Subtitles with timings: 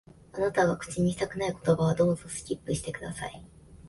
[0.33, 3.45] あなたが口にしたくない言葉は、どうぞ、スキップして下さい。